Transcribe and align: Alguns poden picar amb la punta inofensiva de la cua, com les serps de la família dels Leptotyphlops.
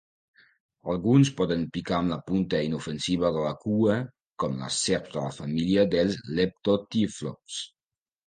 Alguns 0.93 1.29
poden 1.41 1.65
picar 1.73 1.97
amb 1.97 2.11
la 2.13 2.17
punta 2.29 2.61
inofensiva 2.69 3.31
de 3.35 3.43
la 3.43 3.51
cua, 3.65 3.99
com 4.43 4.57
les 4.63 4.79
serps 4.87 5.13
de 5.17 5.21
la 5.25 5.33
família 5.41 5.83
dels 5.93 6.17
Leptotyphlops. 6.41 7.59